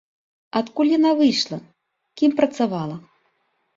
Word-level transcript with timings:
Адкуль 0.59 0.89
яна 0.93 1.11
выйшла, 1.21 1.57
кім 2.21 2.31
працавала? 2.41 2.95